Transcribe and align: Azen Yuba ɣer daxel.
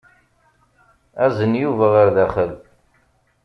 Azen 1.25 1.53
Yuba 1.61 1.85
ɣer 1.95 2.07
daxel. 2.15 2.51